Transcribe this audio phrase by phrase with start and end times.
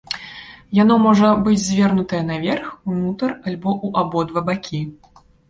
[0.77, 4.83] Яно можа быць звернутае наверх, унутр альбо ў абодва бакі.